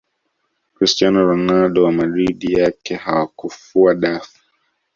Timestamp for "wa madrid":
1.83-2.43